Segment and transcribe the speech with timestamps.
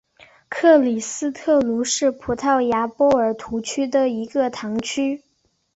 [0.49, 5.21] 克里斯特卢是葡萄牙波尔图区的一个堂区。